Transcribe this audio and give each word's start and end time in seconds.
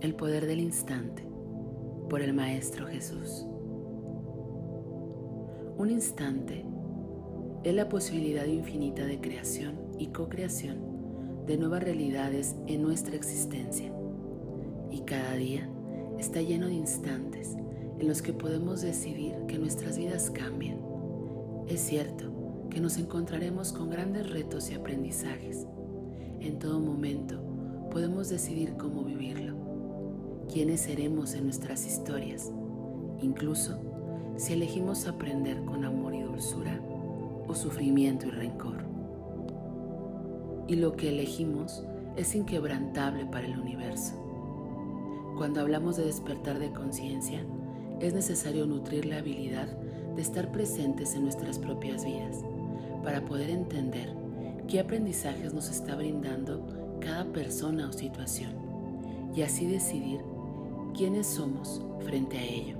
El 0.00 0.14
poder 0.14 0.46
del 0.46 0.60
instante 0.60 1.26
por 2.08 2.22
el 2.22 2.32
Maestro 2.32 2.86
Jesús. 2.86 3.44
Un 5.76 5.90
instante 5.90 6.64
es 7.64 7.74
la 7.74 7.86
posibilidad 7.90 8.46
infinita 8.46 9.04
de 9.04 9.20
creación 9.20 9.78
y 9.98 10.06
co-creación 10.06 11.44
de 11.46 11.58
nuevas 11.58 11.82
realidades 11.82 12.56
en 12.66 12.80
nuestra 12.80 13.14
existencia. 13.14 13.92
Y 14.90 15.00
cada 15.00 15.34
día 15.34 15.68
está 16.18 16.40
lleno 16.40 16.68
de 16.68 16.74
instantes 16.74 17.58
en 17.98 18.08
los 18.08 18.22
que 18.22 18.32
podemos 18.32 18.80
decidir 18.80 19.34
que 19.48 19.58
nuestras 19.58 19.98
vidas 19.98 20.30
cambien. 20.30 20.78
Es 21.68 21.80
cierto 21.80 22.68
que 22.70 22.80
nos 22.80 22.96
encontraremos 22.96 23.74
con 23.74 23.90
grandes 23.90 24.30
retos 24.30 24.70
y 24.70 24.74
aprendizajes. 24.76 25.66
En 26.40 26.58
todo 26.58 26.80
momento 26.80 27.38
podemos 27.90 28.30
decidir 28.30 28.78
cómo 28.78 29.04
vivirlo 29.04 29.59
quiénes 30.52 30.80
seremos 30.80 31.34
en 31.34 31.44
nuestras 31.44 31.86
historias, 31.86 32.50
incluso 33.22 33.78
si 34.36 34.54
elegimos 34.54 35.06
aprender 35.06 35.64
con 35.64 35.84
amor 35.84 36.14
y 36.14 36.22
dulzura 36.22 36.80
o 37.46 37.54
sufrimiento 37.54 38.26
y 38.26 38.30
rencor. 38.30 38.84
Y 40.66 40.76
lo 40.76 40.96
que 40.96 41.10
elegimos 41.10 41.84
es 42.16 42.34
inquebrantable 42.34 43.26
para 43.26 43.46
el 43.46 43.58
universo. 43.58 44.14
Cuando 45.36 45.60
hablamos 45.60 45.96
de 45.96 46.04
despertar 46.04 46.58
de 46.58 46.72
conciencia, 46.72 47.44
es 48.00 48.12
necesario 48.12 48.66
nutrir 48.66 49.06
la 49.06 49.18
habilidad 49.18 49.68
de 50.16 50.22
estar 50.22 50.50
presentes 50.50 51.14
en 51.14 51.22
nuestras 51.22 51.58
propias 51.58 52.04
vidas 52.04 52.38
para 53.04 53.24
poder 53.24 53.50
entender 53.50 54.14
qué 54.66 54.80
aprendizajes 54.80 55.54
nos 55.54 55.70
está 55.70 55.94
brindando 55.94 56.98
cada 57.00 57.24
persona 57.32 57.88
o 57.88 57.92
situación 57.92 58.52
y 59.34 59.42
así 59.42 59.66
decidir 59.66 60.20
quiénes 60.92 61.26
somos 61.26 61.82
frente 62.00 62.38
a 62.38 62.44
ello. 62.44 62.76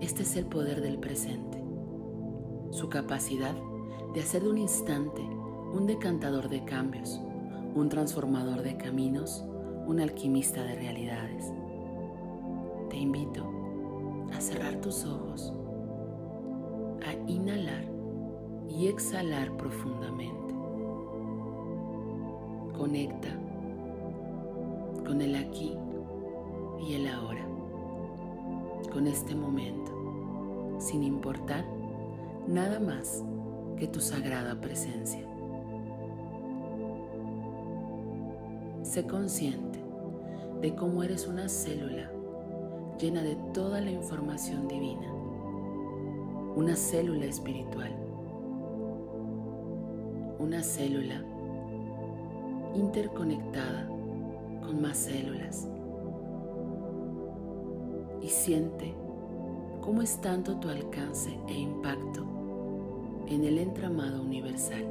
Este 0.00 0.22
es 0.22 0.36
el 0.36 0.46
poder 0.46 0.80
del 0.80 0.98
presente, 0.98 1.62
su 2.70 2.88
capacidad 2.88 3.54
de 4.14 4.20
hacer 4.20 4.42
de 4.42 4.50
un 4.50 4.58
instante 4.58 5.22
un 5.72 5.86
decantador 5.86 6.48
de 6.48 6.64
cambios, 6.64 7.20
un 7.74 7.88
transformador 7.88 8.62
de 8.62 8.76
caminos, 8.76 9.44
un 9.86 10.00
alquimista 10.00 10.62
de 10.64 10.74
realidades. 10.76 11.52
Te 12.88 12.96
invito 12.96 13.44
a 14.34 14.40
cerrar 14.40 14.80
tus 14.80 15.04
ojos, 15.04 15.52
a 17.06 17.12
inhalar 17.30 17.84
y 18.68 18.86
exhalar 18.86 19.56
profundamente. 19.56 20.54
Conecta 22.76 23.28
con 25.04 25.20
el 25.20 25.34
aquí 25.36 25.76
y 26.80 26.94
el 26.94 27.08
ahora, 27.08 27.46
con 28.92 29.06
este 29.06 29.34
momento, 29.34 30.78
sin 30.78 31.02
importar 31.02 31.64
nada 32.46 32.80
más 32.80 33.22
que 33.76 33.86
tu 33.86 34.00
sagrada 34.00 34.60
presencia. 34.60 35.24
Sé 38.82 39.06
consciente 39.06 39.78
de 40.60 40.74
cómo 40.74 41.02
eres 41.02 41.26
una 41.26 41.48
célula 41.48 42.10
llena 42.98 43.22
de 43.22 43.36
toda 43.52 43.80
la 43.80 43.90
información 43.90 44.66
divina, 44.66 45.12
una 46.56 46.74
célula 46.74 47.26
espiritual, 47.26 47.94
una 50.38 50.62
célula 50.62 51.22
interconectada 52.74 53.86
con 54.66 54.82
más 54.82 54.98
células. 54.98 55.68
Y 58.20 58.28
siente 58.28 58.94
cómo 59.80 60.02
es 60.02 60.20
tanto 60.20 60.56
tu 60.56 60.68
alcance 60.68 61.38
e 61.48 61.54
impacto 61.54 62.24
en 63.26 63.44
el 63.44 63.58
entramado 63.58 64.22
universal. 64.22 64.86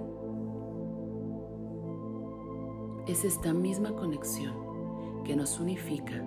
Es 3.08 3.24
esta 3.24 3.54
misma 3.54 3.94
conexión 3.94 4.54
que 5.24 5.36
nos 5.36 5.60
unifica, 5.60 6.24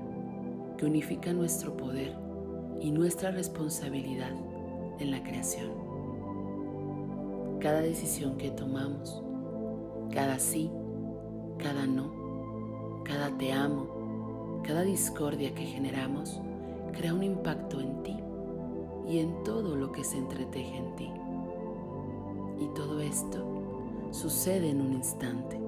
que 0.77 0.87
unifica 0.87 1.33
nuestro 1.33 1.77
poder 1.77 2.17
y 2.81 2.91
nuestra 2.91 3.31
responsabilidad 3.31 4.33
en 4.99 5.11
la 5.11 5.23
creación. 5.23 5.71
Cada 7.61 7.81
decisión 7.81 8.39
que 8.39 8.51
tomamos, 8.51 9.23
cada 10.13 10.39
sí, 10.39 10.71
cada 11.59 11.87
no, 11.87 13.03
cada 13.05 13.37
te 13.37 13.53
amo, 13.53 14.63
cada 14.65 14.83
discordia 14.83 15.55
que 15.55 15.65
generamos, 15.65 16.41
crea 16.93 17.15
un 17.15 17.23
impacto 17.23 17.81
en 17.81 18.03
ti 18.03 18.17
y 19.09 19.19
en 19.19 19.43
todo 19.45 19.77
lo 19.77 19.93
que 19.93 20.05
se 20.05 20.19
entreteje 20.19 20.77
en 20.77 20.97
ti. 20.97 21.11
Y 22.61 22.67
todo 22.75 23.01
esto 23.01 24.09
sucede 24.11 24.71
en 24.71 24.81
un 24.81 24.93
instante. 24.93 25.59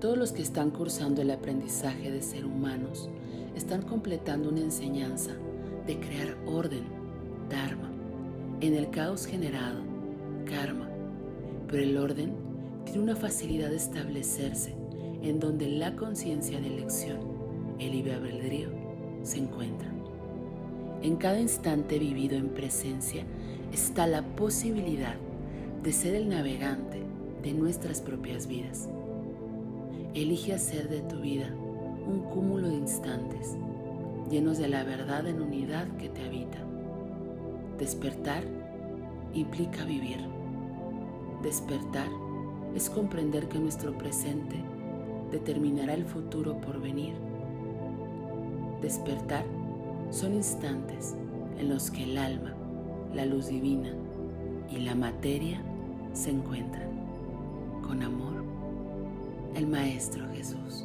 Todos 0.00 0.18
los 0.18 0.32
que 0.32 0.42
están 0.42 0.70
cursando 0.70 1.22
el 1.22 1.30
aprendizaje 1.30 2.10
de 2.10 2.22
ser 2.22 2.44
humanos 2.44 3.08
están 3.54 3.82
completando 3.82 4.50
una 4.50 4.60
enseñanza 4.60 5.32
de 5.86 5.98
crear 5.98 6.36
orden, 6.46 6.84
dharma, 7.48 7.90
en 8.60 8.74
el 8.74 8.90
caos 8.90 9.26
generado, 9.26 9.80
karma. 10.44 10.88
Pero 11.68 11.82
el 11.82 11.96
orden 11.96 12.34
tiene 12.84 13.02
una 13.02 13.16
facilidad 13.16 13.70
de 13.70 13.76
establecerse 13.76 14.74
en 15.22 15.40
donde 15.40 15.68
la 15.68 15.96
conciencia 15.96 16.60
de 16.60 16.66
elección, 16.66 17.18
el 17.78 17.92
libre 17.92 18.14
albedrío, 18.14 18.68
se 19.22 19.38
encuentra. 19.38 19.90
En 21.02 21.16
cada 21.16 21.40
instante 21.40 21.98
vivido 21.98 22.36
en 22.36 22.48
presencia 22.48 23.24
está 23.72 24.06
la 24.06 24.22
posibilidad 24.22 25.16
de 25.82 25.92
ser 25.92 26.14
el 26.14 26.28
navegante 26.28 27.02
de 27.42 27.52
nuestras 27.52 28.00
propias 28.00 28.46
vidas. 28.46 28.88
Elige 30.14 30.54
hacer 30.54 30.88
de 30.88 31.00
tu 31.02 31.20
vida 31.20 31.48
un 32.06 32.20
cúmulo 32.32 32.68
de 32.68 32.76
instantes 32.76 33.56
llenos 34.30 34.58
de 34.58 34.68
la 34.68 34.82
verdad 34.82 35.26
en 35.26 35.40
unidad 35.40 35.86
que 35.98 36.08
te 36.08 36.24
habita. 36.24 36.58
Despertar 37.78 38.42
implica 39.34 39.84
vivir. 39.84 40.18
Despertar 41.42 42.08
es 42.74 42.90
comprender 42.90 43.48
que 43.48 43.58
nuestro 43.58 43.96
presente 43.96 44.56
determinará 45.30 45.94
el 45.94 46.04
futuro 46.04 46.60
por 46.60 46.80
venir. 46.80 47.14
Despertar 48.82 49.44
son 50.10 50.34
instantes 50.34 51.14
en 51.58 51.68
los 51.68 51.90
que 51.90 52.04
el 52.04 52.18
alma 52.18 52.54
la 53.14 53.24
luz 53.24 53.48
divina 53.48 53.94
y 54.70 54.78
la 54.78 54.94
materia 54.94 55.62
se 56.12 56.30
encuentran. 56.30 56.90
Con 57.82 58.02
amor, 58.02 58.44
el 59.54 59.66
Maestro 59.66 60.28
Jesús. 60.34 60.84